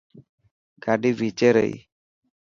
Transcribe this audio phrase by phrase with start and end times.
[0.83, 1.75] گاڏي ڀيچي رهي.